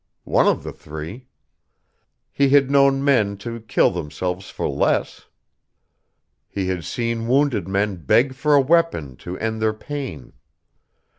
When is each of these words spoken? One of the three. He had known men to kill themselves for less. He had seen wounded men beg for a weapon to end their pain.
One 0.25 0.47
of 0.47 0.63
the 0.63 0.71
three. 0.73 1.27
He 2.31 2.49
had 2.49 2.71
known 2.71 3.03
men 3.05 3.37
to 3.37 3.59
kill 3.59 3.91
themselves 3.91 4.49
for 4.49 4.67
less. 4.67 5.27
He 6.49 6.69
had 6.69 6.83
seen 6.85 7.27
wounded 7.27 7.67
men 7.67 7.97
beg 7.97 8.33
for 8.33 8.55
a 8.55 8.61
weapon 8.61 9.15
to 9.17 9.37
end 9.37 9.61
their 9.61 9.73
pain. 9.75 10.33